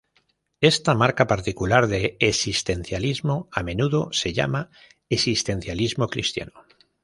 Esta 0.61 0.95
marca 0.95 1.27
particular 1.27 1.85
de 1.85 2.17
existencialismo 2.19 3.49
a 3.51 3.61
menudo 3.61 4.09
se 4.11 4.33
llama 4.33 4.71
existencialismo 5.11 6.07
cristiano. 6.07 6.53